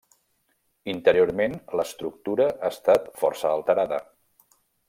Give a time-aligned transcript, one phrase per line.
[0.93, 4.05] Interiorment l'estructura ha estat força alterada.